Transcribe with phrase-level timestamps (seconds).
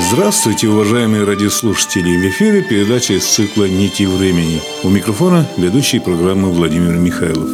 [0.09, 2.17] Здравствуйте, уважаемые радиослушатели!
[2.17, 4.61] В эфире передача из цикла «Нити времени».
[4.85, 7.51] У микрофона ведущий программы Владимир Михайлов.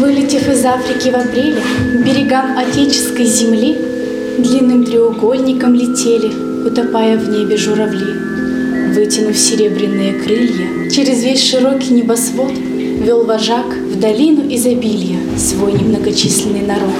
[0.00, 1.62] Вылетев из Африки в апреле,
[2.02, 3.76] берегам отеческой земли
[4.38, 8.14] длинным треугольником летели, утопая в небе журавли.
[8.94, 16.94] Вытянув серебряные крылья, через весь широкий небосвод вел вожак в долину изобилия свой немногочисленный народ.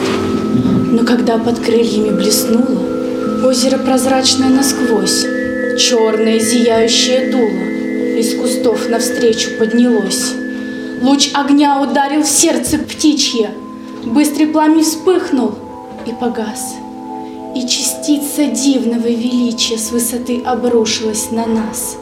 [0.92, 5.24] Но когда под крыльями блеснуло озеро прозрачное насквозь,
[5.78, 10.32] черное зияющее дуло из кустов навстречу поднялось.
[11.02, 13.50] Луч огня ударил в сердце птичье,
[14.04, 15.54] быстрый пламя вспыхнул
[16.06, 16.74] и погас.
[17.54, 17.66] И
[18.04, 21.96] частица дивного величия с высоты обрушилась на нас.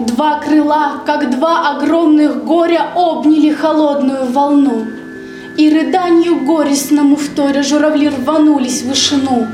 [0.00, 4.86] Два крыла, как два огромных горя, обняли холодную волну.
[5.58, 9.46] И рыданию горестному вторя журавли рванулись в вышину.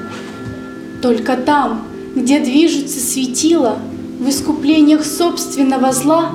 [1.02, 3.78] Только там, где движутся светила,
[4.20, 6.30] в искуплениях собственного зла,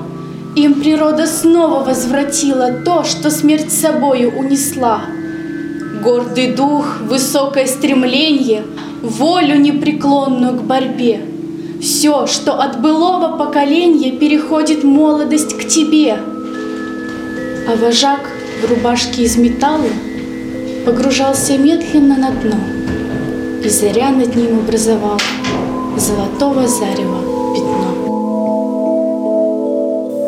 [0.55, 5.01] им природа снова возвратила то, что смерть собою унесла.
[6.03, 8.63] Гордый дух, высокое стремление,
[9.07, 11.21] волю непреклонную к борьбе.
[11.81, 16.17] Все, что от былого поколения переходит молодость к тебе.
[17.67, 18.29] А вожак
[18.61, 19.89] в рубашке из металла
[20.85, 22.55] погружался медленно на дно,
[23.63, 25.19] и заря над ним образовала
[25.97, 28.05] золотого зарева пятно.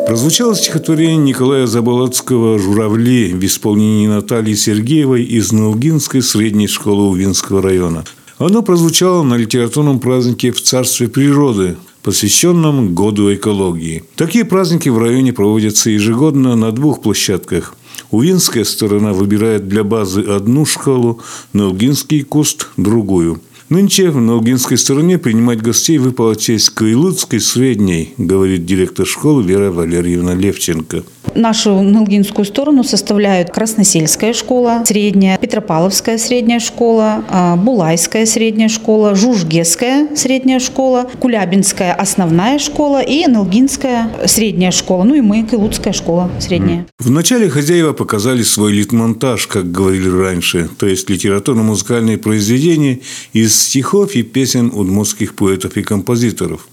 [0.08, 8.04] Прозвучало стихотворение Николая Заболоцкого «Журавли» в исполнении Натальи Сергеевой из Нулгинской средней школы Увинского района.
[8.38, 14.04] Оно прозвучало на литературном празднике в Царстве природы, посвященном Году экологии.
[14.14, 17.74] Такие праздники в районе проводятся ежегодно на двух площадках.
[18.12, 21.20] Увинская сторона выбирает для базы одну школу,
[21.52, 23.40] Нулгинский куст– другую–
[23.70, 30.34] Нынче в Ноугинской стороне принимать гостей выпала честь Каилутской средней, говорит директор школы Вера Валерьевна
[30.34, 31.02] Левченко.
[31.34, 40.08] Нашу Нулгинскую сторону составляют Красносельская школа средняя, Петропавловская средняя школа, а, Булайская средняя школа, Жужгесская
[40.16, 45.04] средняя школа, Кулябинская основная школа и Нулгинская средняя школа.
[45.04, 46.86] Ну и мы, Каилутская школа средняя.
[46.98, 53.00] Вначале хозяева показали свой литмонтаж, как говорили раньше, то есть литературно-музыкальные произведения
[53.34, 56.68] из стихов и песен удмуртских поэтов и композиторов.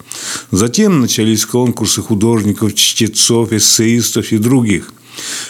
[0.51, 4.93] Затем начались конкурсы художников, чтецов, эссеистов и других.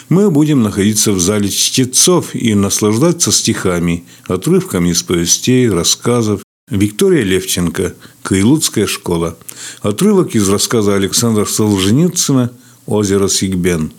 [0.08, 6.42] Мы будем находиться в зале чтецов и наслаждаться стихами, отрывками из повестей, рассказов.
[6.68, 9.36] Виктория Левченко, Каилутская школа.
[9.82, 12.50] Отрывок из рассказа Александра Солженицына
[12.86, 13.92] «Озеро Сигбен».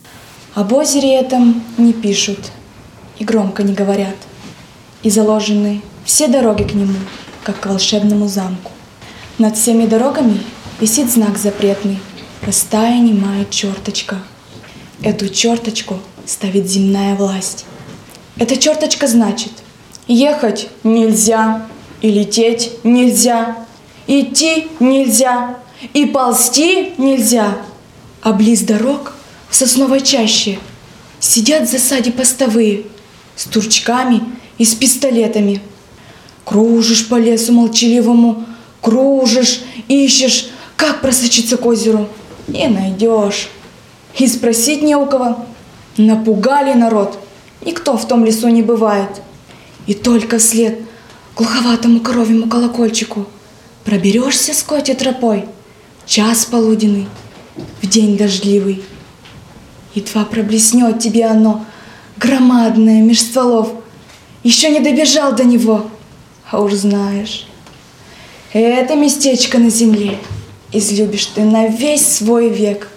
[0.53, 2.40] Об озере этом не пишут
[3.20, 4.16] и громко не говорят.
[5.03, 6.96] И заложены все дороги к нему,
[7.47, 8.74] как к волшебному замку.
[9.38, 10.41] Над всеми дорогами
[10.81, 11.97] висит знак запретный,
[12.41, 14.18] простая немая черточка.
[15.02, 17.63] Эту черточку ставит земная власть.
[18.38, 19.53] Эта черточка значит,
[20.09, 21.66] ехать нельзя,
[22.02, 23.56] и лететь нельзя,
[24.08, 25.56] идти нельзя,
[25.94, 27.58] и ползти нельзя.
[28.22, 29.16] А близ дорог
[29.50, 30.59] в сосновой чаще
[31.22, 32.88] сидят в засаде постовые
[33.38, 34.22] с турчками
[34.58, 35.62] и с пистолетами–
[36.47, 38.46] Кружишь по лесу молчаливому,
[38.80, 40.47] кружишь, ищешь,
[40.78, 42.08] как просочиться к озеру.
[42.47, 43.50] Не найдешь.
[44.18, 45.46] И спросить не у кого.
[45.97, 47.19] Напугали народ.
[47.66, 49.09] Никто в том лесу не бывает.
[49.88, 50.80] И только след
[51.35, 53.25] глуховатому коровьему колокольчику
[53.84, 55.44] проберешься с котей тропой,
[56.06, 57.08] час полуденный,
[57.81, 58.84] в день дождливый.
[59.96, 61.66] Едва проблеснет тебе оно,
[62.16, 63.69] громадное меж стволов,
[64.44, 65.88] еще не добежал до него—
[66.52, 67.47] а уж знаешь,
[68.53, 70.17] это местечко на земле
[70.72, 72.90] излюбишь ты на весь свой век.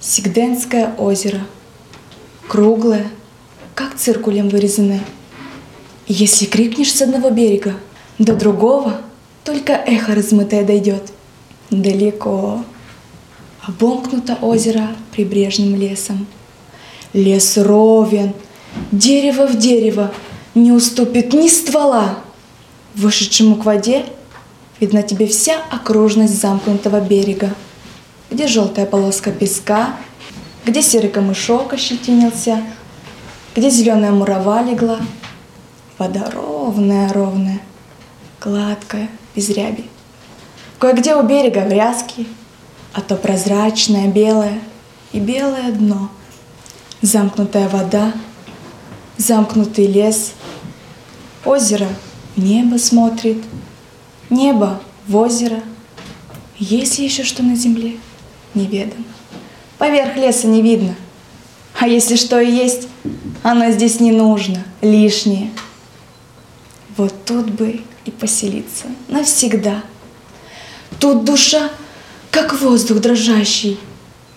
[0.00, 1.40] Сигденское озеро,
[2.48, 3.06] круглое,
[3.74, 5.02] как циркулем вырезанное.
[6.06, 7.74] И если крикнешь с одного берега
[8.18, 9.00] до другого,
[9.44, 11.02] только эхо размытое дойдет.
[11.70, 12.62] Далеко.
[13.66, 16.26] Обомкнуто озеро прибрежным лесом.
[17.12, 18.32] Лес ровен,
[18.92, 20.12] дерево в дерево,
[20.54, 22.18] не уступит ни ствола
[22.96, 24.06] вышедшему к воде,
[24.80, 27.54] видна тебе вся окружность замкнутого берега,
[28.30, 29.94] где желтая полоска песка,
[30.64, 32.60] где серый камышок ощетинился,
[33.54, 34.98] где зеленая мурава легла.
[35.98, 37.60] Вода ровная-ровная,
[38.42, 39.84] гладкая, без ряби.
[40.78, 42.26] Кое-где у берега грязки,
[42.92, 44.58] а то прозрачное, белое
[45.12, 46.10] и белое дно.
[47.00, 48.12] Замкнутая вода,
[49.16, 50.32] замкнутый лес,
[51.44, 51.88] озеро
[52.36, 53.42] небо смотрит,
[54.30, 55.62] небо в озеро.
[56.58, 57.96] Есть ли еще что на земле?
[58.54, 59.04] Неведомо.
[59.78, 60.94] Поверх леса не видно.
[61.78, 62.88] А если что и есть,
[63.42, 65.50] оно здесь не нужно, лишнее.
[66.96, 69.82] Вот тут бы и поселиться навсегда.
[70.98, 71.70] Тут душа,
[72.30, 73.78] как воздух дрожащий,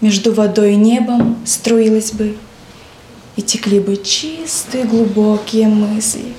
[0.02, 2.36] между водой и небом струилась бы,
[3.38, 6.34] и текли бы чистые глубокие мысли.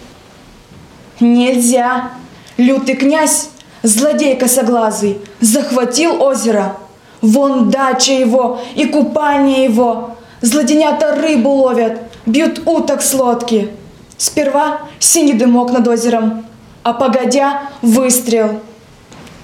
[1.21, 2.11] Нельзя!
[2.57, 3.51] Лютый князь,
[3.83, 6.77] злодей косоглазый, захватил озеро.
[7.23, 10.17] Вон дача его и купание его.
[10.41, 13.71] Злоденята рыбу ловят, бьют уток с лодки.
[14.17, 16.47] Сперва синий дымок над озером,
[16.83, 18.61] а погодя выстрел.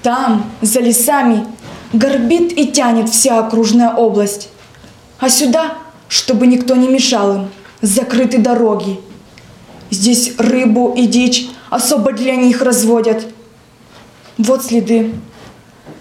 [0.03, 1.45] Там, за лесами,
[1.93, 4.49] горбит и тянет вся окружная область.
[5.19, 5.73] А сюда,
[6.07, 7.49] чтобы никто не мешал им,
[7.81, 8.99] закрыты дороги.
[9.89, 13.25] Здесь рыбу и дичь особо для них разводят.
[14.37, 15.13] Вот следы.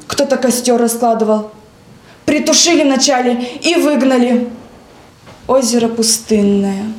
[0.06, 1.50] Кто-то костер раскладывал.
[2.24, 4.48] Притушили вначале и выгнали.
[5.46, 6.92] Озеро пустынное.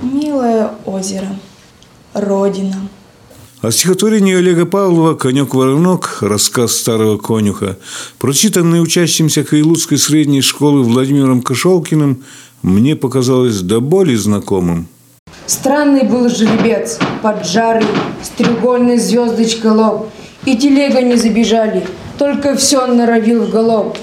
[0.00, 1.28] Милое озеро.
[2.14, 2.88] Родина.
[3.60, 7.76] О стихотворении Олега Павлова «Конек-воронок» рассказ старого конюха,
[8.18, 12.22] прочитанный учащимся Каилутской средней школы Владимиром Кошелкиным,
[12.62, 14.86] мне показалось до боли знакомым.
[15.48, 17.86] Странный был жеребец, поджарый,
[18.22, 20.08] с треугольной звездочкой лоб.
[20.44, 21.86] И телега не забежали,
[22.18, 23.96] только все норовил в голов.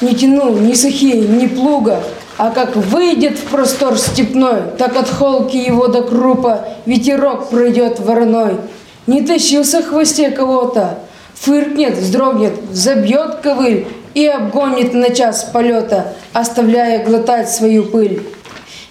[0.00, 2.02] Не тянул ни сухи, ни плуга,
[2.36, 8.56] а как выйдет в простор степной, так от холки его до крупа ветерок пройдет вороной.
[9.06, 10.98] Не тащился в хвосте кого-то,
[11.34, 18.20] фыркнет, вздрогнет, забьет ковыль и обгонит на час полета, оставляя глотать свою пыль.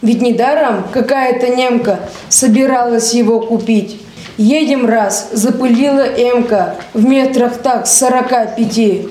[0.01, 1.99] Ведь недаром какая-то немка
[2.29, 3.99] собиралась его купить.
[4.38, 9.09] Едем раз, запылила эмка в метрах так сорока пяти.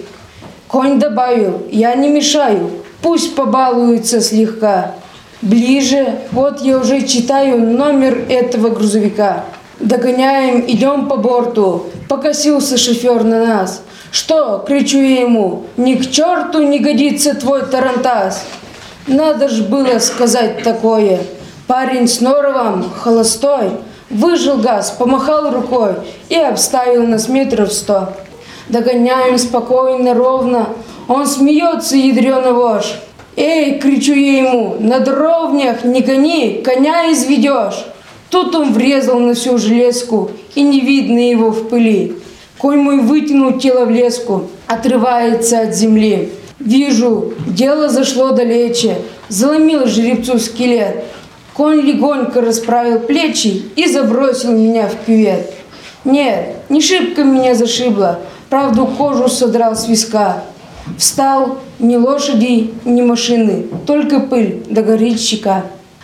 [0.68, 2.70] Конь добавил, я не мешаю,
[3.02, 4.94] пусть побалуется слегка.
[5.42, 9.44] Ближе, вот я уже читаю номер этого грузовика.
[9.80, 11.86] Догоняем, идем по борту.
[12.08, 13.82] Покосился шофер на нас.
[14.10, 18.44] Что, кричу я ему, ни к черту не годится твой тарантас.
[19.06, 21.20] Надо ж было сказать такое.
[21.69, 23.70] Парень с норовом, холостой,
[24.11, 25.94] выжил газ, помахал рукой
[26.29, 28.08] и обставил нас метров сто.
[28.69, 30.70] Догоняем спокойно, ровно.
[31.06, 32.97] Он смеется, ядрёный вож.
[33.37, 37.85] Эй, кричу я ему, на дровнях не гони, коня изведешь.
[38.29, 42.17] Тут он врезал на всю железку, и не видно его в пыли.
[42.58, 46.32] Конь мой вытянул тело в леску, отрывается от земли.
[46.58, 48.97] Вижу, дело зашло далече,
[49.29, 51.05] заломил жеребцу скелет.
[51.53, 55.53] Конь легонько расправил плечи и забросил меня в кювет.
[56.05, 60.44] Нет, не шибко меня зашибло, правду кожу содрал с виска.
[60.99, 65.19] Встал ни лошади, ни машины, только пыль да горит.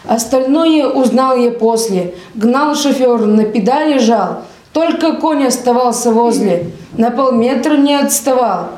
[0.05, 2.15] Остальное узнал я после.
[2.35, 4.43] Гнал шофер, на педали жал.
[4.73, 6.71] Только конь оставался возле.
[6.97, 8.71] На полметра не отставал.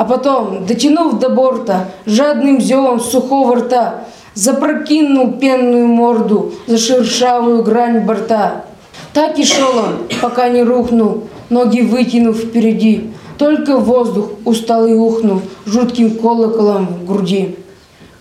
[0.00, 8.00] А потом, дотянув до борта, жадным зевом сухого рта, запрокинул пенную морду за шершавую грань
[8.06, 8.64] борта.
[9.12, 13.10] Так и шел он, пока не рухнул, ноги вытянув впереди.
[13.36, 17.56] Только воздух усталый ухнул жутким колоколом в груди.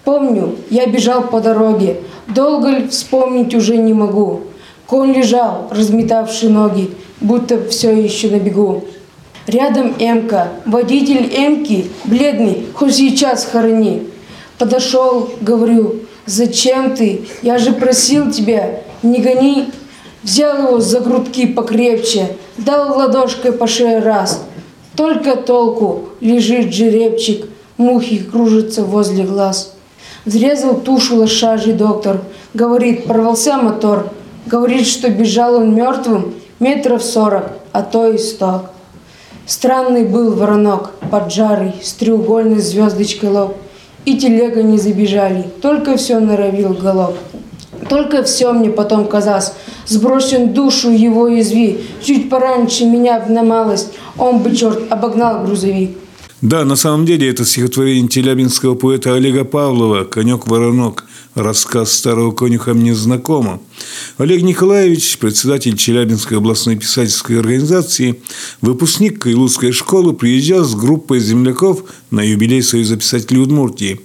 [0.04, 4.42] Помню, я бежал по дороге, долго ли вспомнить уже не могу.
[4.86, 6.90] Конь лежал, разметавший ноги,
[7.22, 8.84] будто все еще на бегу.
[9.50, 14.04] Рядом Эмка, водитель Эмки, бледный, хоть сейчас хорони.
[14.60, 17.22] Подошел, говорю, зачем ты?
[17.42, 19.72] Я же просил тебя, не гони.
[20.22, 22.28] Взял его за грудки покрепче,
[22.58, 24.44] дал ладошкой по шее раз.
[24.96, 29.74] Только толку, лежит жеребчик, мухи кружатся возле глаз.
[30.26, 32.22] Взрезал тушу лошажий доктор.
[32.54, 34.12] Говорит, порвался мотор.
[34.46, 38.70] Говорит, что бежал он мертвым метров сорок, а то и сто.
[39.50, 43.58] Странный был воронок, поджарый, с треугольной звездочкой лоб.
[44.06, 47.16] И телега не забежали, только все норовил голов.
[47.90, 49.54] Только все мне потом казалось,
[49.88, 53.88] сбросен душу его изви, чуть пораньше меня в малость,
[54.20, 55.98] он бы, черт, обогнал грузовик.
[56.44, 61.06] Да, на самом деле это стихотворение телябинского поэта Олега Павлова «Конек-воронок».
[61.44, 63.62] Рассказ старого конюха мне знакомо.
[64.18, 68.22] Олег Николаевич, председатель Челябинской областной писательской организации,
[68.62, 74.02] выпускник Кайлутской школы, приезжал с группой земляков на юбилей Союза писателей Удмуртии.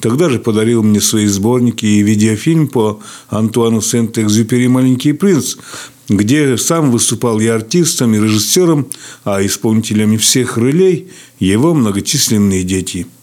[0.00, 5.56] Тогда же подарил мне свои сборники и видеофильм по Антуану Сент-Экзюпери «Маленький принц»,
[6.08, 8.88] где сам выступал и артистом, и режиссером,
[9.24, 13.06] а исполнителями всех ролей его многочисленные дети–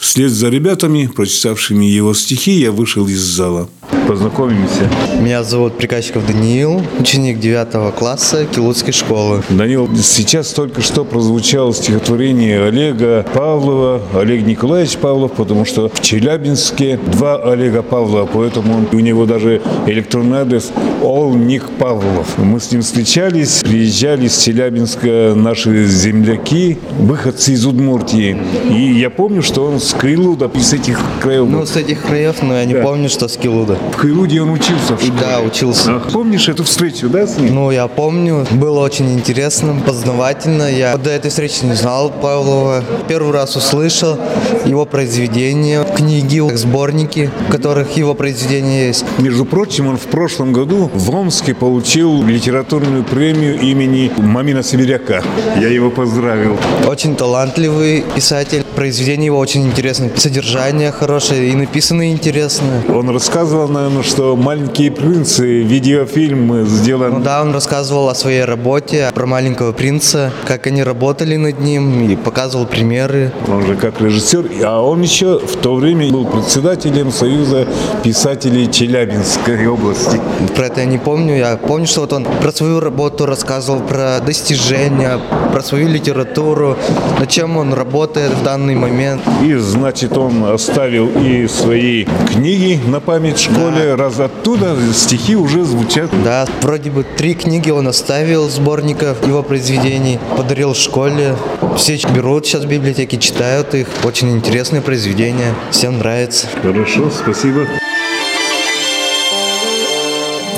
[0.00, 3.68] Вслед за ребятами, прочитавшими его стихи, я вышел из зала.
[4.06, 4.88] Познакомимся.
[5.20, 9.42] Меня зовут Приказчиков Даниил, ученик 9 класса Килутской школы.
[9.48, 16.98] Даниил, сейчас только что прозвучало стихотворение Олега Павлова, Олег Николаевич Павлов, потому что в Челябинске
[17.06, 22.38] два Олега Павлова, поэтому у него даже электронный адрес Олник Павлов.
[22.38, 28.36] Мы с ним встречались, приезжали с Челябинска наши земляки, выходцы из Удмуртии.
[28.70, 31.48] И я помню, что он с Кайлуда, с этих краев.
[31.48, 32.82] Ну, с этих краев, но я не да.
[32.82, 33.78] помню, что с Килуда.
[33.92, 35.20] В Кайлуде он учился в школе?
[35.20, 35.96] Да, учился.
[35.96, 37.54] А, помнишь эту встречу, да, с ним?
[37.54, 38.46] Ну, я помню.
[38.50, 40.70] Было очень интересно, познавательно.
[40.70, 42.82] Я до этой встречи не знал Павлова.
[43.08, 44.18] Первый раз услышал
[44.64, 49.04] его произведения, книги, сборники, в которых его произведения есть.
[49.18, 55.22] Между прочим, он в прошлом году в Омске получил литературную премию имени Мамина Сибиряка.
[55.56, 56.56] Я его поздравил.
[56.86, 58.64] Очень талантливый писатель.
[58.74, 60.10] Произведения его очень интересные.
[60.16, 62.82] Содержание хорошее и написано интересно.
[62.88, 67.14] Он рассказывал, наверное, что «Маленькие принцы» видеофильм сделан.
[67.14, 72.10] Ну да, он рассказывал о своей работе, про «Маленького принца», как они работали над ним
[72.10, 73.32] и показывал примеры.
[73.48, 77.66] Он же как режиссер, а он еще в то время был председателем Союза
[78.02, 80.20] писателей Челябинской области.
[80.54, 81.36] Про это я не помню.
[81.36, 85.18] Я помню, что вот он про свою работу рассказывал, про достижения,
[85.52, 86.76] про свою литературу,
[87.18, 89.22] над чем он работает в данный момент.
[89.44, 93.96] И, значит, он оставил и свои книги на память в школе, да.
[93.96, 96.10] раз оттуда стихи уже звучат.
[96.24, 101.36] Да, вроде бы три книги он оставил, сборников его произведений, подарил в школе.
[101.76, 103.88] Все берут сейчас в библиотеке, читают их.
[104.04, 106.46] Очень интересные произведения, всем нравится.
[106.62, 107.66] Хорошо, спасибо.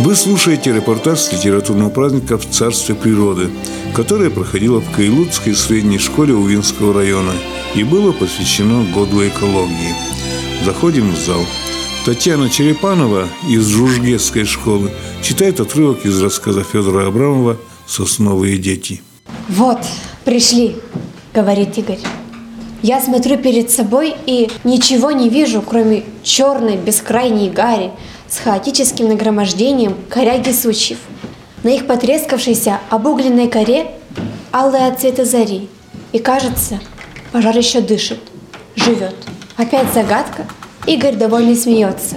[0.00, 3.50] Вы слушаете репортаж с литературного праздника в Царстве природы,
[3.94, 7.32] которое проходило в Кайлутской средней школе Увинского района
[7.76, 9.94] и было посвящено году экологии.
[10.64, 11.40] Заходим в зал.
[12.04, 14.90] Татьяна Черепанова из Жужгетской школы
[15.22, 19.02] читает отрывок из рассказа Федора Абрамова «Сосновые дети».
[19.48, 19.78] «Вот,
[20.24, 20.74] пришли»,—
[21.32, 22.00] говорит Игорь.
[22.82, 27.92] Я смотрю перед собой и ничего не вижу, кроме черной бескрайней гари
[28.28, 30.98] с хаотическим нагромождением коряги сучьев.
[31.62, 33.86] На их потрескавшейся обугленной коре
[34.52, 35.68] алые от цвета зари.
[36.10, 36.80] И кажется,
[37.30, 38.18] пожар еще дышит,
[38.74, 39.14] живет.
[39.56, 40.48] Опять загадка.
[40.86, 42.16] Игорь довольно смеется.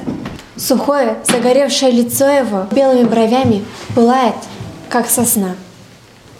[0.57, 4.36] Сухое, загоревшее лицо его белыми бровями пылает,
[4.89, 5.55] как сосна.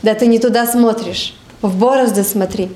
[0.02, 2.72] Да ты не туда смотришь, в борозды смотри.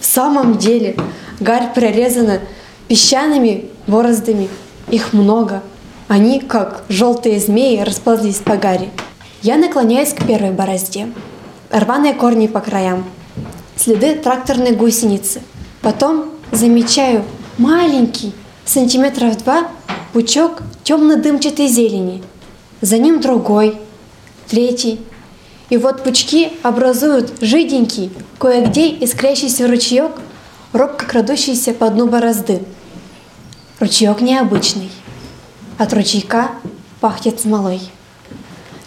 [0.00, 0.96] В самом деле,
[1.38, 2.40] гарь прорезана
[2.88, 4.48] песчаными бороздами.
[4.90, 5.62] Их много.
[6.08, 8.90] Они, как желтые змеи, расползлись по гаре.
[9.42, 11.08] Я наклоняюсь к первой борозде.
[11.70, 13.04] Рваные корни по краям.
[13.76, 15.42] Следы тракторной гусеницы.
[15.82, 17.24] Потом замечаю
[17.58, 18.32] маленький,
[18.66, 19.68] сантиметров два,
[20.12, 22.22] пучок темно-дымчатой зелени.
[22.82, 23.78] За ним другой,
[24.48, 25.00] третий.
[25.70, 30.12] И вот пучки образуют жиденький, кое-где искрящийся ручеек,
[30.72, 32.62] робко крадущийся по дну борозды.
[33.80, 34.90] Ручеек необычный.
[35.78, 36.50] От ручейка
[37.00, 37.80] пахнет смолой.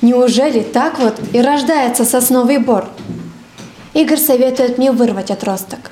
[0.02, 2.88] Неужели так вот и рождается сосновый бор?
[3.94, 5.92] Игорь советует мне вырвать отросток.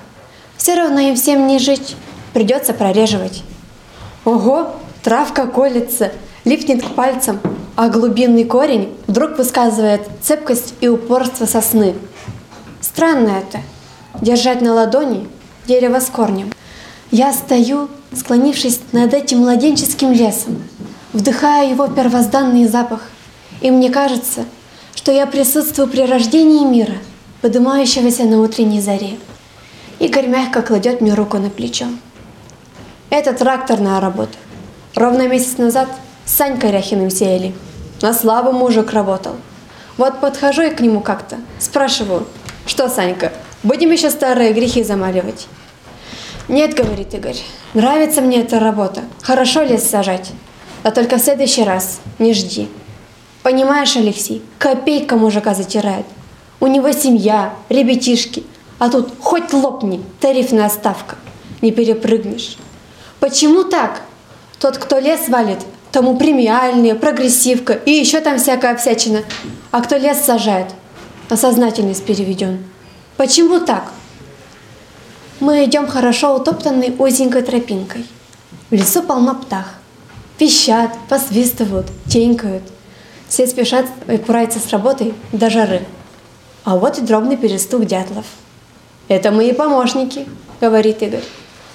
[0.56, 1.96] Все равно им всем не жить,
[2.34, 3.44] придется прореживать.
[4.28, 6.12] Ого, травка колется,
[6.44, 7.40] липнет к пальцам,
[7.78, 11.96] а глубинный корень вдруг высказывает цепкость и упорство сосны.
[12.82, 13.60] Странно это–
[14.22, 15.30] держать на ладони
[15.66, 16.52] дерево с корнем.
[17.10, 20.62] Я стою, склонившись над этим младенческим лесом,
[21.14, 23.04] вдыхаю его первозданный запах,
[23.62, 24.44] и мне кажется,
[24.94, 26.96] что я присутствую при рождении мира,
[27.42, 29.20] поднимающегося на утренней заре.
[30.00, 31.86] Игорь мягко кладет мне руку на плечо.
[33.10, 34.38] Это тракторная работа.
[34.96, 35.90] Ровно месяц назад
[36.26, 37.54] с Санькой Ряхиным сеяли–
[38.02, 39.34] на славу мужик работал.
[39.98, 42.28] Вот подхожу я к нему как-то, спрашиваю,
[42.68, 43.34] что, Санька,
[43.64, 45.48] будем еще старые грехи замаливать?
[46.48, 47.38] Нет, говорит Игорь,
[47.74, 50.32] нравится мне эта работа, хорошо лес сажать,
[50.84, 52.70] а только в следующий раз не жди.
[53.42, 56.06] Понимаешь, Алексей, копейка мужика затирает.
[56.60, 58.44] У него семья, ребятишки,
[58.78, 61.16] а тут хоть лопни, тарифная ставка,
[61.62, 62.58] не перепрыгнешь.
[63.20, 64.02] Почему так?
[64.60, 65.60] Тот, кто лес валит,
[65.92, 69.24] тому премиальные, прогрессивка и еще там всякая всячина.
[69.72, 70.68] А кто лес сажает,
[71.30, 72.64] на сознательность переведен.
[73.18, 73.92] Почему так?
[75.40, 78.06] Мы идем хорошо утоптанной узенькой тропинкой.
[78.70, 79.76] В лесу полно птах.
[80.38, 82.64] Пищат, посвистывают, тенькают.
[83.28, 83.86] Все спешат
[84.26, 85.82] кураются с работой до жары.
[86.64, 88.26] А вот и дробный перестук дятлов.
[89.08, 90.28] «Это мои помощники»,—
[90.62, 91.24] говорит Игорь.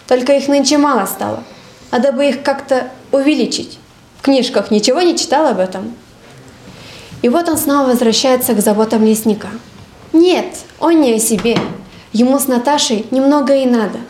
[0.06, 1.42] «Только их нынче мало стало.
[1.90, 3.78] А дабы их как-то увеличить.
[4.18, 5.94] В книжках ничего не читал об этом».
[7.22, 9.48] И вот он снова возвращается к заботам лесника.
[10.12, 11.56] Нет, он не о себе.
[12.12, 14.00] Ему с Наташей немного и надо.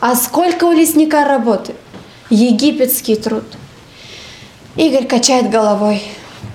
[0.00, 1.74] А сколько у лесника работы?
[2.30, 3.44] Египетский труд.
[4.76, 6.02] Игорь качает головой.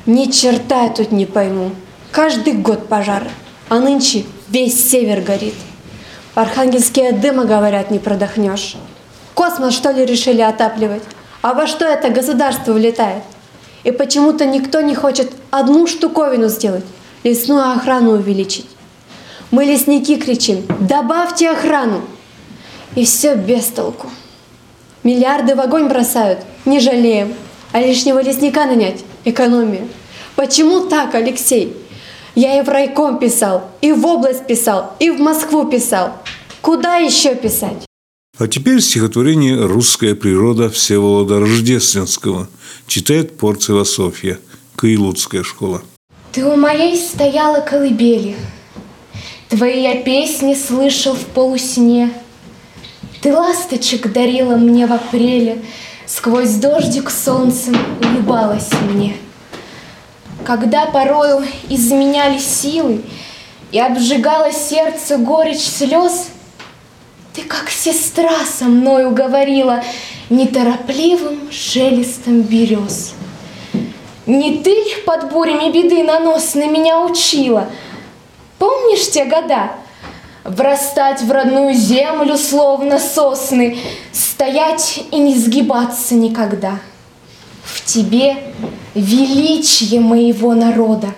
[0.05, 1.71] Ни черта я тут не пойму.
[2.11, 3.29] Каждый год пожары.
[3.69, 5.55] А нынче весь север горит.
[6.35, 8.75] Архангельские дыма, говорят, не продохнешь.
[9.35, 11.03] Космос, что ли, решили отапливать?
[11.43, 13.23] А во что это государство влетает?
[13.83, 16.85] И почему-то никто не хочет одну штуковину сделать,
[17.23, 18.67] лесную охрану увеличить.
[19.51, 22.01] Мы лесники кричим, добавьте охрану.
[22.95, 24.09] И все без толку.
[25.03, 27.35] Миллиарды в огонь бросают, не жалеем.
[27.73, 29.87] А лишнего лесника нанять– экономия.
[30.35, 31.75] Почему так, Алексей?
[32.35, 36.13] Я и в райком писал, и в область писал, и в Москву писал.
[36.61, 37.85] Куда еще писать?
[38.39, 42.47] А теперь стихотворение «Русская природа» Всеволода Рождественского.
[42.87, 44.39] Читает Порцева Софья,
[44.75, 45.83] Каилутская школа.
[46.31, 48.35] Ты у моей стояла колыбели,
[49.49, 52.11] Твои я песни слышал в полусне.
[53.21, 55.61] Ты ласточек дарила мне в апреле,
[56.07, 59.15] Сквозь дождик солнцем улыбалась мне.
[60.45, 63.01] Когда порою изменяли силы
[63.71, 66.29] И обжигало сердце горечь слез,
[67.33, 69.83] Ты как сестра со мною говорила
[70.29, 73.13] Неторопливым шелестом берез.
[74.25, 77.67] Не ты под бурями беды на нос на меня учила—
[78.63, 79.71] Помнишь те года?
[80.45, 83.77] Врастать в родную землю, словно сосны,
[84.13, 86.79] Стоять и не сгибаться никогда.
[87.85, 88.37] Тебе
[88.95, 91.13] величие моего народа,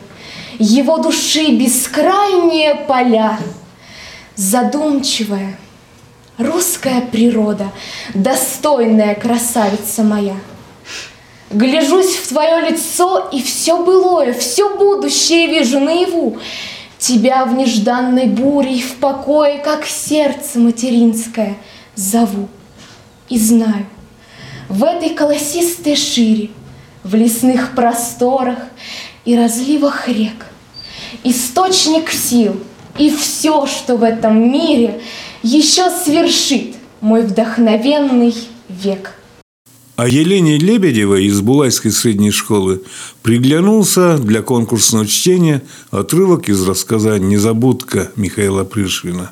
[0.58, 3.40] Его души бескрайние поля,
[4.36, 5.58] Задумчивая
[6.38, 7.72] русская природа,
[8.14, 10.36] Достойная красавица моя.
[11.52, 16.38] Гляжусь в твое лицо, и все былое, все будущее вижу наяву.
[16.98, 21.56] Тебя в нежданной буре и в покое, как сердце материнское,
[21.96, 22.50] зову.
[23.30, 23.86] И знаю,
[24.70, 26.50] в этой колосистой шире,
[27.04, 28.60] в лесных просторах
[29.26, 30.46] и разливах рек,
[31.24, 32.56] источник сил
[32.98, 35.02] и все, что в этом мире
[35.44, 38.34] еще свершит мой вдохновенный
[38.70, 39.12] век.
[39.96, 42.82] А Елене Лебедевой из Булайской средней школы
[43.24, 49.32] приглянулся для конкурсного чтения отрывок из рассказа «Незабудка» Михаила Пришвина.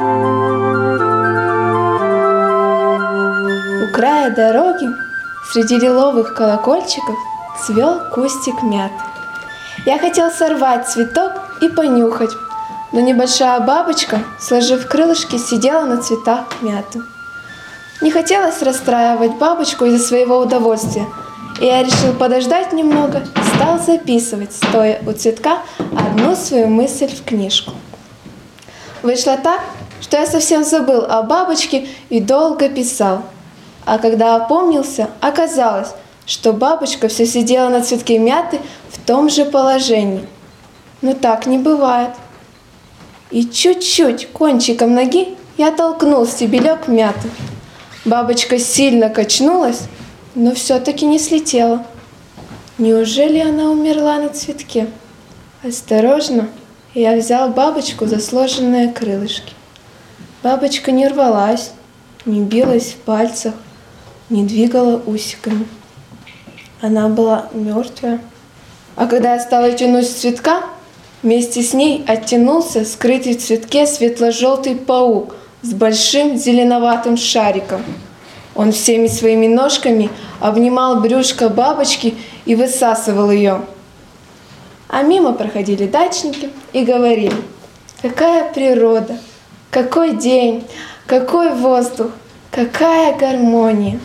[0.00, 1.01] У
[3.92, 4.88] края дороги
[5.52, 7.14] среди лиловых колокольчиков
[7.64, 8.94] цвел кустик мяты.
[9.84, 12.30] Я хотел сорвать цветок и понюхать,
[12.92, 17.02] но небольшая бабочка, сложив крылышки, сидела на цветах мяты.
[18.00, 21.06] Не хотелось расстраивать бабочку из-за своего удовольствия,
[21.60, 27.24] и я решил подождать немного и стал записывать, стоя у цветка, одну свою мысль в
[27.24, 27.72] книжку.
[29.02, 29.60] Вышло так,
[30.00, 33.22] что я совсем забыл о бабочке и долго писал.
[33.84, 35.88] А когда опомнился, оказалось,
[36.26, 40.26] что бабочка все сидела на цветке мяты в том же положении.
[41.00, 42.10] Но так не бывает.
[43.30, 47.28] И чуть-чуть кончиком ноги я толкнул стебелек мяты.
[48.04, 49.82] Бабочка сильно качнулась,
[50.34, 51.84] но все-таки не слетела.
[52.78, 54.86] Неужели она умерла на цветке?
[55.62, 56.48] Осторожно,
[56.94, 59.52] я взял бабочку за сложенные крылышки.
[60.42, 61.72] Бабочка не рвалась,
[62.26, 63.54] не билась в пальцах,
[64.32, 65.66] не двигала усиками.
[66.80, 68.20] Она была мертвая.
[68.96, 70.64] А когда я стала тянуть цветка,
[71.22, 77.82] вместе с ней оттянулся скрытый в цветке светло-желтый паук– с большим зеленоватым шариком.
[78.54, 82.14] Он всеми своими ножками обнимал брюшко бабочки
[82.44, 83.62] и высасывал ее.
[84.88, 87.32] А мимо проходили дачники и говорили,
[88.02, 89.16] какая природа,
[89.70, 90.64] какой день,
[91.06, 92.10] какой воздух,
[92.50, 93.98] какая гармония.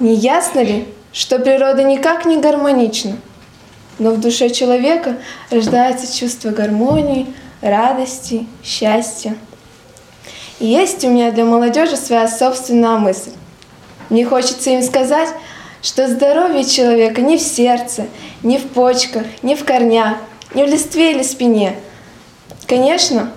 [0.00, 3.18] Не ясно ли, что природа никак не гармонична?
[3.98, 5.16] Но в душе человека
[5.50, 9.36] рождается чувство гармонии, радости, счастья.
[10.58, 13.32] И есть у меня для молодежи своя собственная мысль.
[14.08, 15.28] Мне хочется им сказать,
[15.82, 18.06] что здоровье человека не в сердце,
[18.42, 20.16] не в почках, не в корнях,
[20.54, 21.76] не в листве или спине.
[22.66, 23.32] Конечно,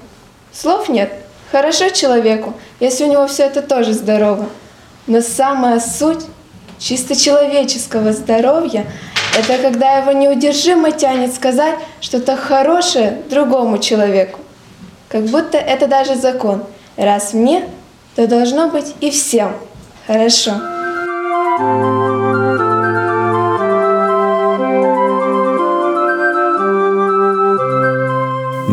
[0.53, 1.11] слов нет.
[1.51, 4.47] Хорошо человеку, если у него все это тоже здорово.
[5.07, 6.25] Но самая суть
[6.79, 8.85] чисто человеческого здоровья–
[9.38, 14.39] это когда его неудержимо тянет сказать что-то хорошее другому человеку.
[15.09, 16.63] Как будто это даже закон.
[16.95, 17.67] Раз мне,
[18.15, 19.51] то должно быть и всем
[20.07, 20.53] хорошо.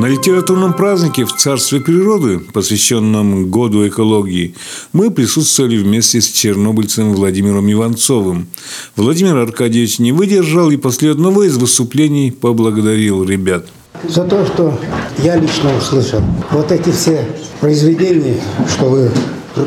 [0.03, 4.57] На литературном празднике в Царстве природы, посвященном Году экологии,
[4.93, 8.49] мы присутствовали вместе с чернобыльцем Владимиром Иванцовым.
[8.97, 13.67] Владимир Аркадьевич не выдержал и после одного из выступлений поблагодарил ребят.
[14.09, 14.77] За то, что
[15.19, 16.21] я лично услышал.
[16.51, 17.25] Вот эти все
[17.61, 18.41] произведения,
[18.75, 19.09] что вы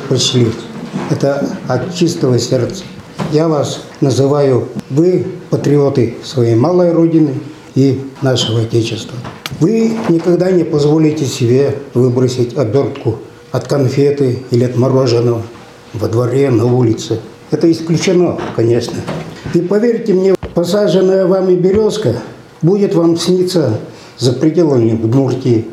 [0.10, 0.50] прочли,
[1.12, 2.84] это от чистого сердца.
[3.32, 7.36] Я вас называю, вы патриоты своей малой родины
[7.76, 9.18] и нашего Отечества.
[9.60, 13.20] Вы никогда не позволите себе выбросить обертку
[13.52, 15.44] от конфеты или от мороженого
[15.94, 17.20] во дворе, на улице.
[17.52, 18.98] Это исключено, конечно.
[19.54, 22.16] И поверьте мне, посаженная вами березка
[22.62, 23.80] будет вам сниться
[24.18, 25.66] за пределами Удмуртии,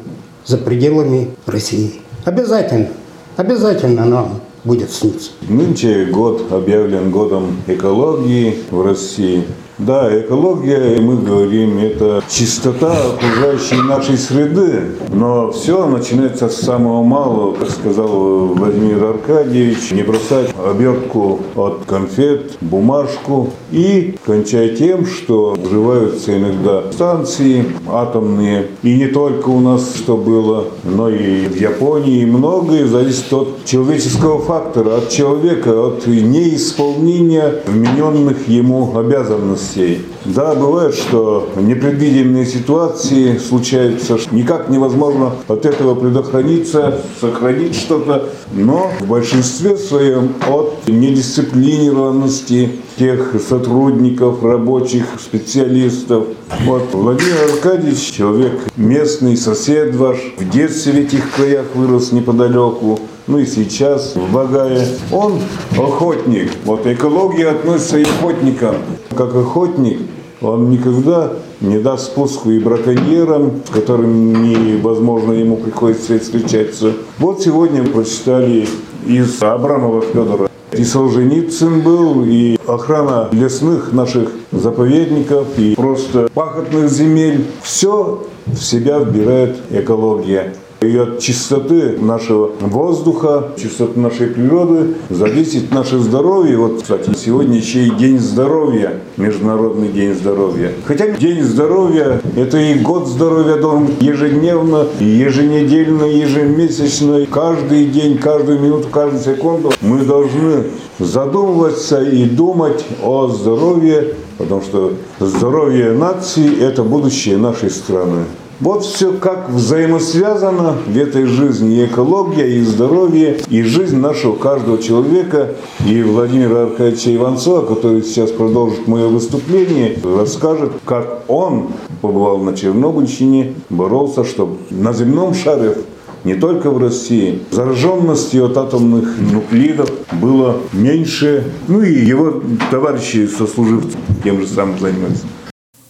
[0.46, 2.00] за пределами России.
[2.24, 2.88] Обязательно,
[3.36, 5.30] обязательно нам будет сниться.
[5.48, 9.44] Нынче год объявлен годом экологии в России.
[9.78, 14.82] Да, экология, мы говорим, это чистота окружающей нашей среды.
[15.14, 22.58] Но все начинается с самого малого, как сказал Владимир Аркадьевич, не бросать обертку от конфет,
[22.60, 28.66] бумажку и кончая тем, что взрываются иногда станции атомные.
[28.82, 32.26] И не только у нас что было, но и в Японии.
[32.26, 40.04] Многое зависит от человеческого фактора, от человека, от неисполнения вмененных ему обязанностей новостей.
[40.24, 49.06] Да, бывает, что непредвиденные ситуации случаются, никак невозможно от этого предохраниться, сохранить что-то, но в
[49.06, 56.24] большинстве своем от недисциплинированности тех сотрудников, рабочих, специалистов.
[56.64, 63.38] Вот Владимир Аркадьевич, человек местный, сосед ваш, в детстве в этих краях вырос неподалеку ну
[63.38, 64.86] и сейчас в Багае.
[65.12, 65.38] Он
[65.72, 66.50] охотник.
[66.64, 68.76] Вот экология относится и охотникам.
[69.16, 70.00] Как охотник,
[70.40, 76.92] он никогда не даст спуску и браконьерам, с которыми невозможно ему приходится встречаться.
[77.18, 78.66] Вот сегодня прочитали
[79.06, 80.48] из Абрамова Федора.
[80.72, 87.46] И Солженицын был, и охрана лесных наших заповедников, и просто пахотных земель.
[87.62, 90.54] Все в себя вбирает экология.
[90.82, 96.56] И от чистоты нашего воздуха, чистоты нашей природы зависит наше здоровье.
[96.56, 100.72] Вот, кстати, сегодня еще и День здоровья, Международный день здоровья.
[100.84, 108.88] Хотя День здоровья– это и год здоровья должен ежедневно, еженедельно, ежемесячно, каждый день, каждую минуту,
[108.88, 110.64] каждую секунду мы должны
[110.98, 118.24] задумываться и думать о здоровье, потому что здоровье нации– это будущее нашей страны.
[118.62, 124.80] Вот все как взаимосвязано в этой жизни и экология, и здоровье, и жизнь нашего каждого
[124.80, 125.56] человека.
[125.84, 131.70] И Владимир Аркадьевича Иванцова, который сейчас продолжит мое выступление, расскажет, как он
[132.02, 135.78] побывал на Чернобыльщине, боролся, чтобы на земном шаре
[136.22, 141.50] не только в России, зараженности от атомных нуклидов было меньше.
[141.66, 145.24] Ну и его товарищи, сослуживцы тем же самым занимаются.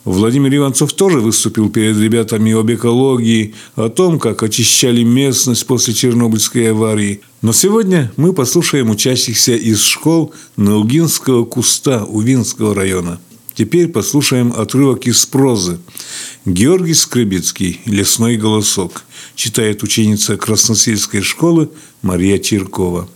[0.04, 6.72] Владимир Иванцов тоже выступил перед ребятами об экологии, о том, как очищали местность после Чернобыльской
[6.72, 7.20] аварии.
[7.40, 13.20] Но сегодня мы послушаем учащихся из школ Наугинского куста Увинского района.
[13.54, 15.78] Теперь послушаем отрывок из прозы.
[16.46, 19.04] Георгий Скребецкий «Лесной голосок»
[19.36, 23.08] читает ученица Красносельской школы Мария Чиркова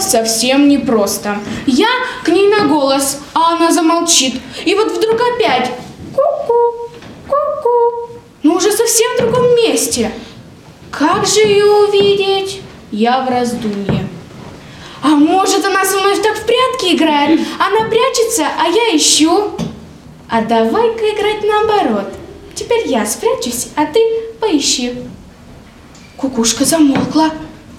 [0.00, 1.38] оказалось совсем непросто.
[1.66, 1.89] Я
[2.60, 4.34] на голос, а она замолчит.
[4.64, 5.70] И вот вдруг опять
[6.14, 6.90] ку-ку,
[7.28, 8.10] ку-ку.
[8.42, 10.12] Но уже совсем в другом месте.
[10.90, 12.60] Как же ее увидеть?
[12.90, 14.08] Я в раздумье.
[15.02, 17.40] А может, она со мной так в прятки играет?
[17.58, 19.52] Она прячется, а я ищу.
[20.28, 22.12] А давай-ка играть наоборот.
[22.54, 24.00] Теперь я спрячусь, а ты
[24.40, 24.94] поищи.
[26.16, 27.30] Кукушка замолкла.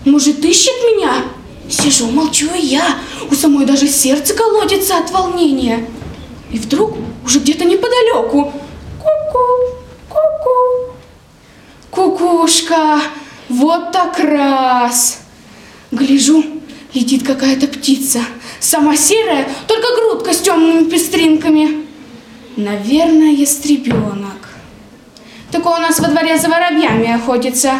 [0.05, 1.25] Может, ищет меня?
[1.69, 2.97] Сижу, молчу и я.
[3.31, 5.87] У самой даже сердце колодится от волнения.
[6.51, 8.51] И вдруг уже где-то неподалеку.
[8.99, 9.39] Ку-ку,
[10.09, 10.93] ку-ку.
[11.89, 12.99] Кукушка,
[13.47, 15.21] вот так раз.
[15.91, 16.43] Гляжу,
[16.93, 18.19] летит какая-то птица.
[18.59, 21.85] Сама серая, только грудка с темными пестринками.
[22.57, 24.49] Наверное, ястребенок.
[25.51, 27.75] Такой у нас во дворе за воробьями охотится.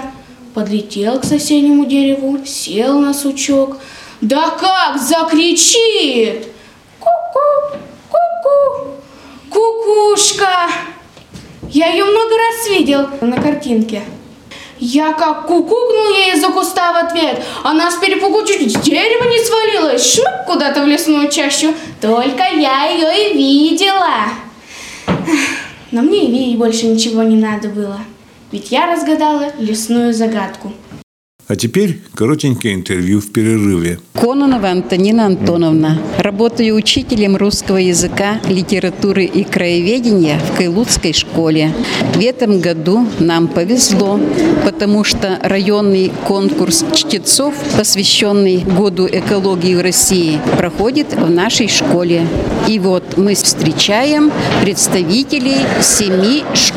[0.54, 3.78] Подлетел к соседнему дереву, сел на сучок.
[4.22, 6.48] Да как закричит!
[7.00, 8.94] Ку-ку, ку-ку,
[9.50, 10.70] кукушка!
[11.72, 14.04] Я ее много раз видел на картинке.
[14.78, 17.44] Я как кукукнул ей из-за куста в ответ.
[17.64, 20.14] Она с перепугу чуть с дерева не свалилась.
[20.14, 21.74] Шмык куда-то в лесную чащу.
[22.00, 24.30] Только я ее и видела.
[25.92, 28.00] Но мне и видеть больше ничего не надо было.
[28.52, 30.74] Ведь я разгадала лесную загадку.
[31.52, 34.00] А теперь коротенькое интервью в перерыве.
[34.14, 36.02] Кононова Антонина Антоновна.
[36.18, 41.74] Работаю учителем русского языка, литературы и краеведения в Кайлутской школе.
[42.14, 44.18] В этом году нам повезло,
[44.64, 52.26] потому что районный конкурс чтецов, посвященный Году экологии в России, проходит в нашей школе.
[52.70, 56.71] И вот мы встречаем представителей семи школ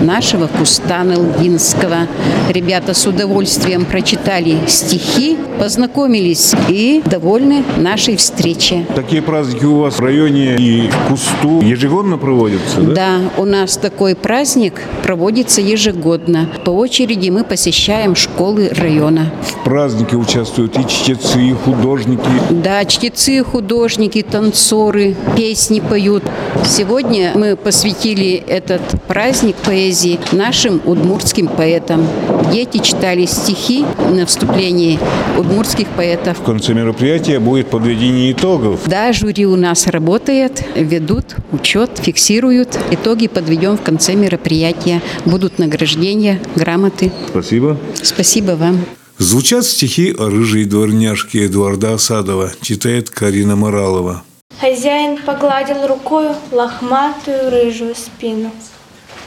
[0.00, 2.06] нашего куста Нелгинского.
[2.48, 8.86] Ребята с удовольствием прочитали стихи, познакомились и довольны нашей встрече.
[8.94, 12.94] Такие праздники у вас в районе и в Кусту ежегодно проводятся, да?
[12.94, 16.48] Да, у нас такой праздник проводится ежегодно.
[16.64, 19.30] По очереди мы посещаем школы района.
[19.42, 22.22] В празднике участвуют и чтецы, и художники.
[22.50, 26.24] Да, чтецы, художники, танцоры, песни поют.
[26.64, 29.17] Сегодня мы посвятили этот праздник
[29.56, 32.06] поэзии нашим удмуртским поэтам.
[32.52, 34.98] Дети читали стихи на вступлении
[35.36, 36.38] удмуртских поэтов.
[36.38, 38.80] В конце мероприятия будет подведение итогов.
[38.86, 42.78] Да, жюри у нас работает, ведут учет, фиксируют.
[42.92, 45.02] Итоги подведем в конце мероприятия.
[45.24, 47.10] Будут награждения, грамоты.
[47.28, 47.76] Спасибо.
[48.00, 48.84] Спасибо вам.
[49.18, 54.22] Звучат стихи о рыжей дворняжке Эдуарда Осадова, читает Карина Моралова.
[54.60, 58.52] Хозяин погладил рукою лохматую рыжую спину.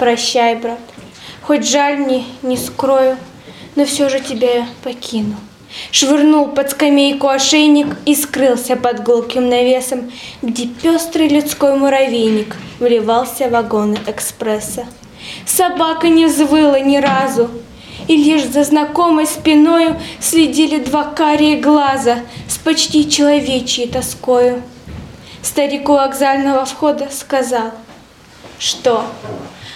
[0.02, 0.80] Прощай, брат,
[1.44, 3.18] хоть жаль мне, не скрою,
[3.76, 5.36] но все же тебя покину.
[5.92, 10.12] Швырнул под скамейку ошейник и скрылся под гулким навесом,
[10.42, 14.88] где пестрый людской муравейник вливался в вагоны экспресса.
[15.46, 17.52] Собака не взвыла ни разу,
[18.08, 24.64] и лишь за знакомой спиною следили два карие глаза с почти человечьей тоскою.
[25.44, 27.70] Старик у вокзального входа сказал,
[28.58, 29.06] что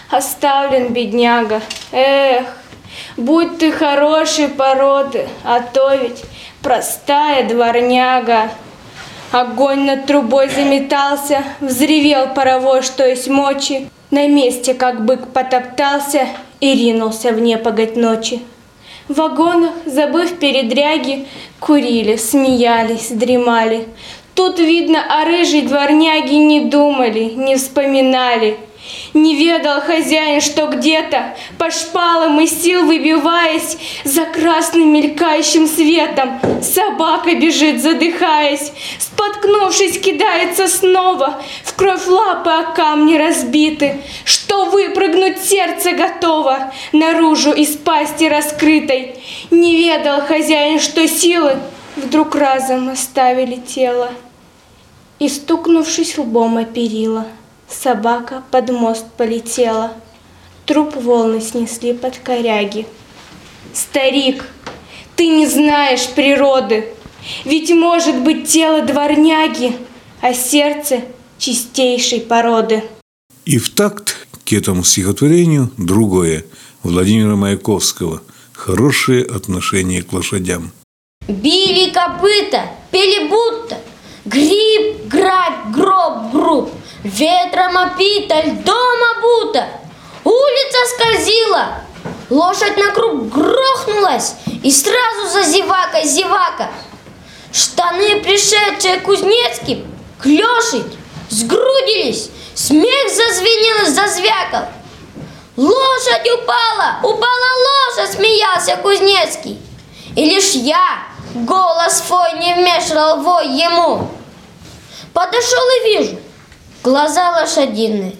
[0.10, 2.46] оставлен бедняга, эх,
[3.18, 6.24] Будь ты хорошей породы, а то ведь
[6.62, 8.50] простая дворняга.
[9.32, 13.90] Огонь над трубой заметался, взревел паровоз, что есть мочи.
[14.12, 16.28] На месте, как бык, потоптался
[16.60, 18.42] и ринулся в непогодь ночи.
[19.08, 21.28] В вагонах, забыв передряги,
[21.60, 23.88] курили, смеялись, дремали.
[24.36, 28.58] Тут, видно, о рыжей дворняге не думали, не вспоминали–
[29.14, 37.34] не ведал хозяин, что где-то по шпалам и сил выбиваясь за красным мелькающим светом, собака
[37.36, 46.74] бежит, задыхаясь, споткнувшись, кидается снова, в кровь лапы о камни разбиты, что выпрыгнуть сердце готово
[46.92, 49.16] наружу из пасти раскрытой.
[49.50, 51.58] Не ведал хозяин, что силы
[51.96, 54.12] вдруг разом оставили тело
[55.20, 57.26] и, стукнувшись лбом о перила,
[57.68, 59.94] Собака под мост полетела.
[60.66, 62.86] Труп волны снесли под коряги.
[63.74, 64.46] Старик,
[65.16, 66.90] ты не знаешь природы,
[67.44, 69.76] Ведь может быть тело дворняги,
[70.22, 71.02] А сердце
[71.38, 72.84] чистейшей породы.
[73.46, 76.46] И в такт к этому стихотворению другое
[76.84, 78.22] Владимира Маяковского
[78.54, 80.72] «Хорошее отношение к лошадям».
[81.28, 83.80] Били копыта, пели будто,
[84.26, 86.72] Гриб, грабь, гроб, груб–
[87.06, 89.68] Ветром опита, льдом обута,
[90.24, 91.68] улица скользила,
[92.32, 94.34] лошадь на круг грохнулась,
[94.64, 96.72] и сразу за зевакой зевака.
[97.54, 99.86] Штаны, пришедшие Кузнецким,
[100.18, 100.26] к
[101.30, 104.66] сгрудились, смех зазвенел и зазвякал.
[105.56, 109.60] Лошадь упала, упала лошадь, смеялся Кузнецкий.
[110.16, 111.04] И лишь я,
[111.36, 114.10] голос свой не вмешивал вой ему.
[115.16, 116.18] Подошел и вижу,
[116.84, 118.18] Глаза лошадиные.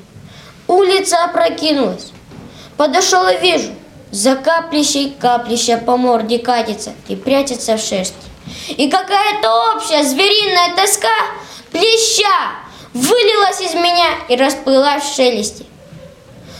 [0.66, 2.14] Улица опрокинулась.
[2.78, 3.74] Подошел и вижу,
[4.12, 8.16] за каплищей каплища по морде катится и прячется в шерсти.
[8.70, 11.14] И какая-то общая звериная тоска,
[11.74, 12.56] плеща,
[12.94, 15.66] вылилась из меня и расплылась в шелесте.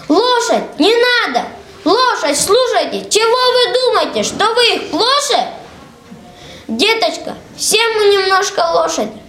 [0.10, 1.48] Лошадь, не надо!
[1.86, 5.48] Лошадь, слушайте, чего вы думаете, что вы их плоше?
[6.68, 9.25] Деточка, все мы немножко лошади.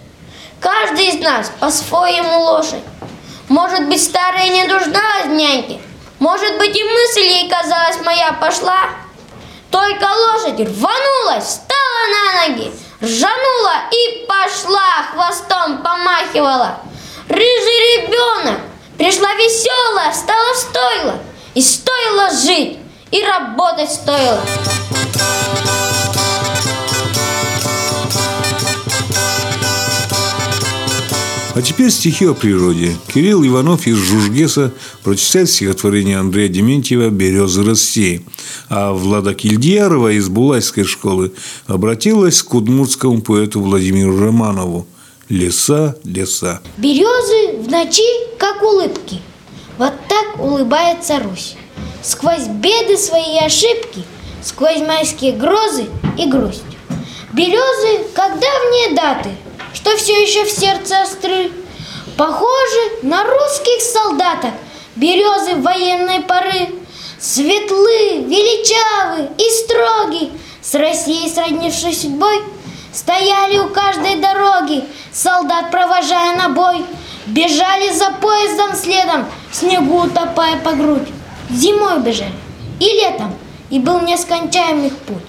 [0.61, 2.83] Каждый из нас по-своему лошадь.
[3.47, 5.79] Может быть, старая не нужна няньке.
[6.19, 8.89] Может быть, и мысль ей казалась моя пошла.
[9.69, 16.79] Только лошадь рванулась, встала на ноги, ржанула и пошла, хвостом помахивала.
[17.29, 18.59] Рыжий ребенок,
[18.97, 21.19] пришла веселая, встала в стойло.
[21.53, 22.79] И стоило жить,
[23.11, 24.41] и работать стоило.
[31.57, 32.95] А теперь стихи о природе.
[33.11, 34.71] Кирилл Иванов из Жужгеса
[35.03, 38.23] прочитает стихотворение Андрея Дементьева «Березы России».
[38.69, 41.33] А Влада Кильдьярова из Булайской школы
[41.65, 44.85] обратилась к удмуртскому поэту Владимиру Романову
[45.29, 46.61] «Леса, леса».
[46.77, 48.05] Березы в ночи,
[48.37, 49.19] как улыбки.
[49.79, 51.55] Вот так улыбается Русь.
[52.03, 54.03] Сквозь беды свои ошибки,
[54.43, 55.87] сквозь майские грозы
[56.19, 56.61] и грусть.
[57.33, 59.31] Березы, как давние даты–
[59.77, 61.51] что все еще в сердце остры.
[62.17, 64.51] Похожи на русских солдаток,
[64.95, 66.69] березы военной поры.
[67.19, 72.41] Светлы, величавы и строги, с Россией сроднившись судьбой,
[72.91, 76.83] Стояли у каждой дороги, солдат провожая на бой,
[77.27, 81.07] Бежали за поездом следом, в снегу утопая по грудь.
[81.51, 82.33] Зимой бежали
[82.79, 83.35] и летом,
[83.69, 85.27] и был нескончаемый путь.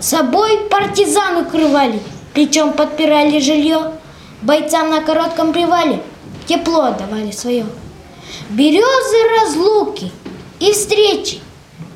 [0.00, 2.00] Собой партизан укрывали,
[2.34, 3.92] Плечом подпирали жилье,
[4.42, 6.00] бойцам на коротком привале
[6.48, 7.66] тепло давали свое.
[8.50, 10.10] Березы разлуки
[10.58, 11.40] и встречи,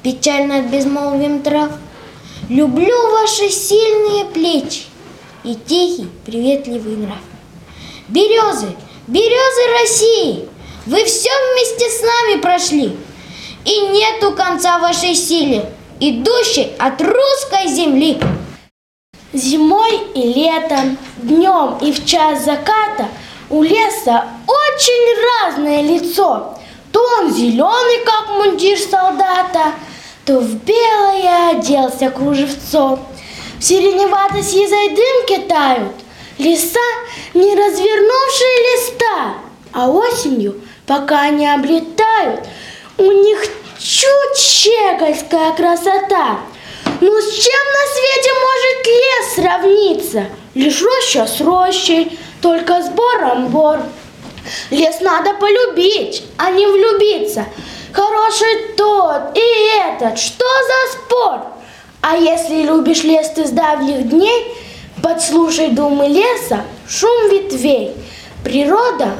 [0.02, 1.70] печально от безмолвием трав.
[2.48, 4.82] Люблю ваши сильные плечи
[5.44, 7.18] и тихий, приветливый нрав.
[8.08, 8.68] Березы,
[9.06, 10.48] березы России,
[10.86, 12.96] вы все вместе с нами прошли,
[13.64, 18.18] и нету конца вашей силе, идущей от русской земли.
[19.32, 23.08] Зимой и летом, днем и в час заката
[23.48, 26.58] у леса очень разное лицо.
[26.92, 29.72] То он зеленый, как мундир солдата,
[30.26, 33.00] то в белое оделся кружевцом.
[33.58, 35.94] В сиреневатой сизой дымке тают
[36.36, 36.78] леса,
[37.32, 39.34] не развернувшие листа,
[39.72, 42.46] а осенью, пока они облетают,
[42.98, 43.46] у них
[43.78, 46.40] чуть щегольская красота–
[47.02, 50.26] ну с чем на свете может лес сравниться?
[50.54, 53.80] Лишь роща с рощей, только с бором бор.
[54.70, 57.44] Лес надо полюбить, а не влюбиться.
[57.92, 59.40] Хороший тот и
[59.80, 61.40] этот, что за спор?
[62.02, 64.54] А если любишь лес ты с давних дней,
[65.02, 67.96] подслушай думы леса, шум ветвей.
[68.44, 69.10] Природа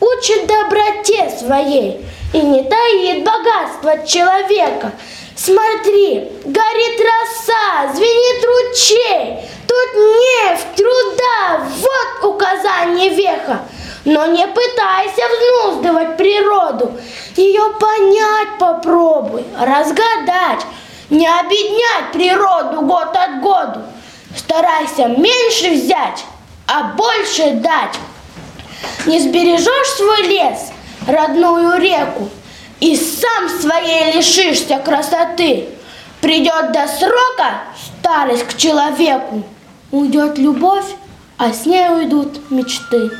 [0.00, 4.90] учит доброте своей и не таит богатство человека–
[5.38, 13.60] Смотри, горит роса, звенит ручей, Тут нефть, труда, вот указание веха.
[14.04, 16.92] Но не пытайся взнуздывать природу,
[17.36, 20.66] Ее понять попробуй, разгадать,
[21.08, 23.80] Не обеднять природу год от году.
[24.36, 26.24] Старайся меньше взять,
[26.66, 27.94] а больше дать.
[29.06, 30.72] Не сбережешь свой лес,
[31.06, 32.28] родную реку,
[32.80, 35.68] и сам своей лишишься красоты.
[36.20, 37.62] Придет до срока
[38.00, 39.44] старость к человеку,
[39.90, 40.96] уйдет любовь,
[41.36, 43.10] а с ней уйдут мечты.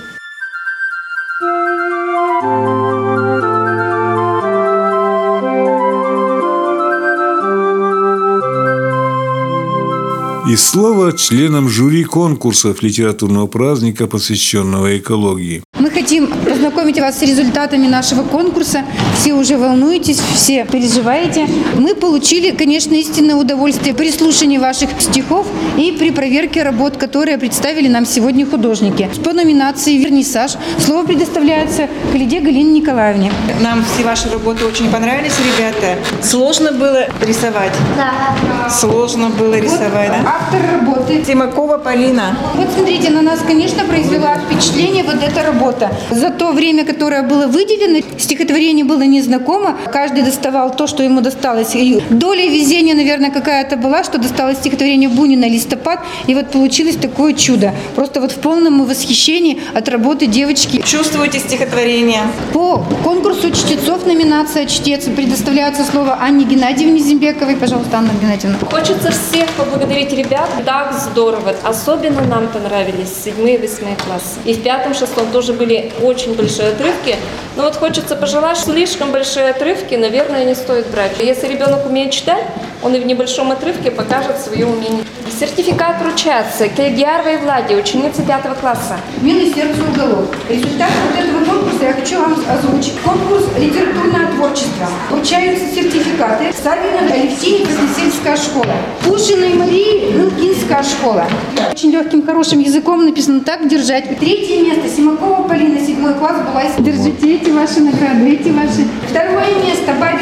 [10.49, 15.62] И слово членам жюри конкурсов литературного праздника, посвященного экологии.
[15.78, 18.82] Мы хотим познакомить вас с результатами нашего конкурса.
[19.16, 21.46] Все уже волнуетесь, все переживаете.
[21.76, 27.88] Мы получили, конечно, истинное удовольствие при слушании ваших стихов и при проверке работ, которые представили
[27.88, 29.08] нам сегодня художники.
[29.24, 33.32] По номинации «Вернисаж» слово предоставляется Калиде Галине Николаевне.
[33.60, 35.98] Нам все ваши работы очень понравились, ребята.
[36.22, 37.72] Сложно было рисовать?
[37.96, 38.68] Да.
[38.68, 40.38] Сложно было рисовать, вот, да?
[40.40, 41.22] Автор работы.
[41.22, 42.36] Тимакова Полина.
[42.54, 45.67] Вот смотрите, на нас, конечно, произвела впечатление вот эта работа.
[46.10, 49.77] За то время, которое было выделено, стихотворение было незнакомо.
[49.92, 51.75] Каждый доставал то, что ему досталось.
[51.75, 56.00] И доля везения, наверное, какая-то была, что досталось стихотворение Бунина «Листопад».
[56.27, 57.73] И вот получилось такое чудо.
[57.94, 60.83] Просто вот в полном восхищении от работы девочки.
[60.85, 62.23] Чувствуете стихотворение?
[62.52, 67.56] По конкурсу чтецов номинация «Чтец» предоставляется слово Анне Геннадьевне Зимбековой.
[67.56, 68.58] Пожалуйста, Анна Геннадьевна.
[68.71, 70.48] Хочется всех поблагодарить ребят.
[70.64, 71.54] Так здорово.
[71.64, 74.38] Особенно нам понравились седьмые и восьмые классы.
[74.44, 77.17] И в пятом-шестом тоже были очень большие отрывки.
[77.56, 81.13] Но вот хочется пожелать, слишком большие отрывки, наверное, не стоит брать.
[81.21, 82.44] Если ребенок умеет читать,
[82.83, 85.04] он и в небольшом отрывке покажет свое умение.
[85.38, 88.98] Сертификат вручается Кельгиаровой Владе, ученице пятого класса.
[89.22, 90.35] Милый сердцу уголок.
[90.48, 92.94] Результат вот этого конкурса я хочу вам озвучить.
[93.04, 94.87] Конкурс «Литературное творчество».
[95.10, 98.74] Вручаются сертификаты Савина Алексея Красносельская школа.
[99.04, 101.26] Пушиной Марии Гылкинская школа.
[101.70, 104.18] Очень легким, хорошим языком написано «Так держать».
[104.18, 106.62] Третье место Симакова Полина, седьмой класс, была.
[106.79, 108.88] Держите эти ваши награды, эти ваши.
[109.08, 110.17] Второе место Бабинцева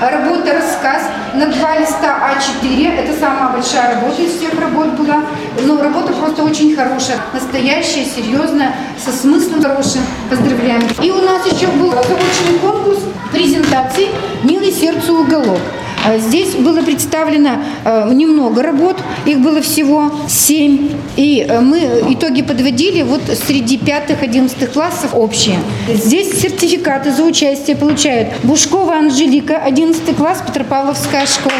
[0.00, 1.02] Работа «Рассказ»
[1.34, 3.00] на два листа А4.
[3.00, 5.24] Это самая большая работа из всех работ была.
[5.62, 7.18] Но работа просто очень хорошая.
[7.34, 10.00] Настоящая, серьезная, со смыслом хорошим.
[10.30, 10.80] Поздравляем.
[11.02, 14.08] И у нас еще был заочный конкурс презентации
[14.42, 15.60] «Милый сердцу уголок».
[16.06, 18.96] А Здесь было представлено э, немного работ,
[19.26, 20.90] их было всего семь.
[21.16, 21.78] И э, мы
[22.10, 25.58] итоги подводили вот среди пятых, одиннадцатых классов общие.
[25.88, 31.54] Здесь сертификаты за участие получают Бушкова Анжелика, 11 класс, Петропавловская школа.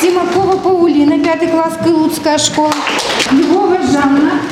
[0.00, 2.72] Симакова Паулина, 5 класс, Кылутская школа.
[3.30, 3.77] Львова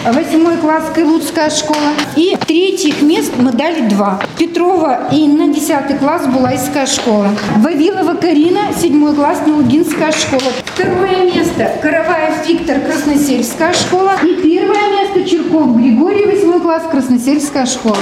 [0.04, 1.90] 8 класс, Кылутская школа.
[2.16, 4.20] И третьих мест мы дали два.
[4.38, 7.28] Петрова Инна, 10 класс, Булайская школа.
[7.58, 10.52] Вавилова Карина, 7 класс, Нелугинская школа.
[10.64, 14.14] Второе место Караваев Виктор, Красносельская школа.
[14.24, 17.98] И первое место Черков Григорий, 8 класс, Красносельская школа.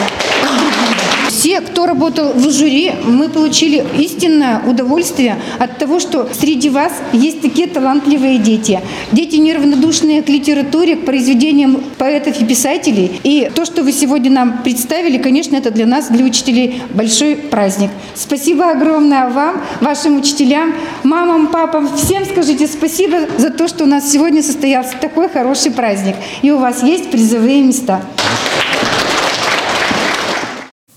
[1.45, 7.43] Все, кто работал в жюри, мы получили истинное удовольствие от того, что среди вас есть
[7.43, 8.81] такие талантливые дети.
[9.13, 13.21] Дети неравнодушные к литературе, к произведениям поэтов и писателей.
[13.25, 17.91] И то, что вы сегодня нам представили, конечно, это для нас, для учителей, большой праздник.
[18.15, 20.73] Спасибо огромное вам, вашим учителям,
[21.03, 21.95] мамам, папам.
[21.95, 26.15] Всем скажите спасибо за то, что у нас сегодня состоялся такой хороший праздник.
[26.41, 28.01] И у вас есть призовые места.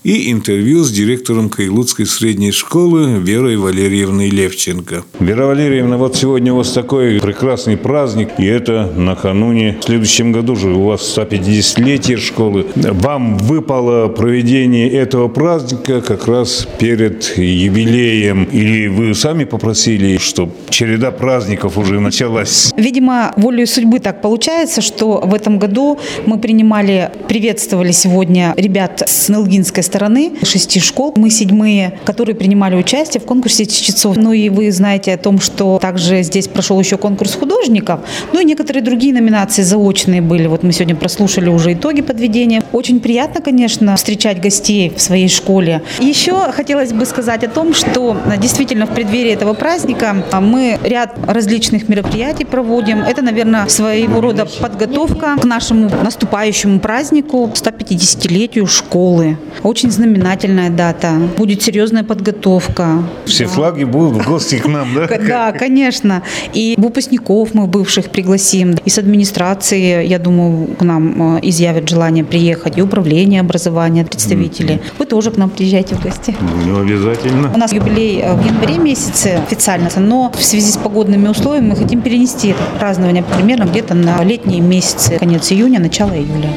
[0.08, 5.04] И интервью с директором Кайлутской средней школы Верой Валерьевной Левченко.
[5.20, 9.76] Вера Валерьевна, вот сегодня у вас такой прекрасный праздник, и это накануне.
[9.82, 12.64] В следующем году же у вас 150-летие школы.
[12.74, 18.44] Вам выпало проведение этого праздника как раз перед юбилеем.
[18.44, 22.72] Или вы сами попросили, чтобы череда праздников уже началась?
[22.78, 29.28] Видимо, волей судьбы так получается, что в этом году мы принимали, приветствовали сегодня ребят с
[29.28, 29.97] Нелгинской стороны
[30.44, 31.12] шести школ.
[31.16, 34.16] Мы седьмые, которые принимали участие в конкурсе чтецов.
[34.16, 38.00] Ну и вы знаете о том, что также здесь прошел еще конкурс художников.
[38.32, 40.46] Ну и некоторые другие номинации заочные были.
[40.46, 42.62] Вот мы сегодня прослушали уже итоги подведения.
[42.72, 45.82] Очень приятно, конечно, встречать гостей в своей школе.
[46.00, 51.88] Еще хотелось бы сказать о том, что действительно в преддверии этого праздника мы ряд различных
[51.88, 53.00] мероприятий проводим.
[53.00, 59.38] Это, наверное, своего рода подготовка к нашему наступающему празднику 150-летию школы.
[59.62, 61.12] Очень знаменательная дата.
[61.36, 63.04] Будет серьезная подготовка.
[63.24, 63.50] Все да.
[63.50, 65.06] флаги будут в гости к нам, да?
[65.06, 66.22] Да, конечно.
[66.52, 68.76] И выпускников мы бывших пригласим.
[68.84, 72.78] И с администрации, я думаю, к нам э, изъявят желание приехать.
[72.78, 74.80] И управление образования, представители.
[74.98, 76.34] Вы тоже к нам приезжайте в гости.
[76.66, 77.52] Ну, обязательно.
[77.54, 81.76] У нас юбилей э, в январе месяце официально, но в связи с погодными условиями мы
[81.76, 86.50] хотим перенести празднование примерно где-то на летние месяцы, конец июня, начало июля.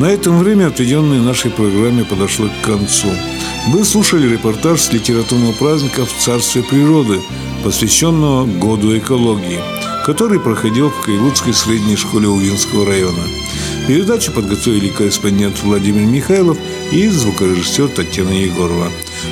[0.00, 3.08] На этом время, отведенное нашей программе, подошло к концу.
[3.68, 7.20] Вы слушали репортаж с литературного праздника в Царстве природы,
[7.62, 9.60] посвященного Году экологии,
[10.06, 13.22] который проходил в Кайлутской средней школе Увинского района.
[13.86, 16.56] Передачу подготовили корреспондент Владимир Михайлов
[16.90, 18.88] и звукорежиссер Татьяна Егорова.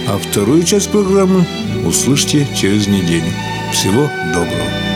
[0.07, 1.47] А вторую часть программы
[1.87, 3.33] услышьте через неделю.
[3.73, 4.88] Всего доброго!